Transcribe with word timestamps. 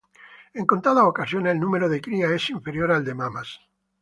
En 0.55 0.65
contadas 0.65 1.03
ocasiones, 1.03 1.53
el 1.53 1.59
número 1.59 1.87
de 1.87 2.01
crías 2.01 2.31
es 2.31 2.49
inferior 2.49 2.91
al 2.91 3.05
de 3.05 3.13
mamas. 3.13 3.59